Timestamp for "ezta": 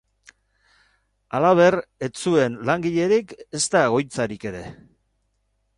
3.61-3.87